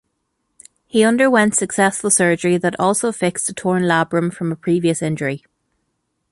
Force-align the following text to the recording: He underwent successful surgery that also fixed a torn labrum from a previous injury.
He 0.87 1.03
underwent 1.03 1.53
successful 1.53 2.09
surgery 2.09 2.57
that 2.57 2.75
also 2.79 3.11
fixed 3.11 3.47
a 3.49 3.53
torn 3.53 3.83
labrum 3.83 4.33
from 4.33 4.51
a 4.51 4.55
previous 4.55 4.99
injury. 4.99 5.45